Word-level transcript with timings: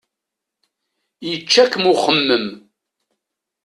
Yečča-kem 1.27 1.85
uxemmem. 1.91 2.45